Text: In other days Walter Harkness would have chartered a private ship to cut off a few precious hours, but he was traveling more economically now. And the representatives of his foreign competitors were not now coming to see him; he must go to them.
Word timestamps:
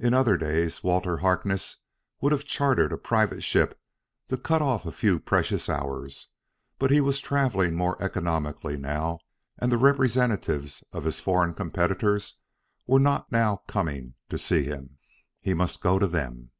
In 0.00 0.14
other 0.14 0.36
days 0.36 0.82
Walter 0.82 1.18
Harkness 1.18 1.76
would 2.20 2.32
have 2.32 2.44
chartered 2.44 2.92
a 2.92 2.98
private 2.98 3.44
ship 3.44 3.80
to 4.26 4.36
cut 4.36 4.60
off 4.60 4.84
a 4.84 4.90
few 4.90 5.20
precious 5.20 5.68
hours, 5.68 6.26
but 6.80 6.90
he 6.90 7.00
was 7.00 7.20
traveling 7.20 7.76
more 7.76 7.96
economically 8.02 8.76
now. 8.76 9.20
And 9.56 9.70
the 9.70 9.78
representatives 9.78 10.82
of 10.92 11.04
his 11.04 11.20
foreign 11.20 11.54
competitors 11.54 12.34
were 12.88 12.98
not 12.98 13.30
now 13.30 13.58
coming 13.68 14.14
to 14.28 14.38
see 14.38 14.64
him; 14.64 14.98
he 15.40 15.54
must 15.54 15.80
go 15.80 16.00
to 16.00 16.08
them. 16.08 16.50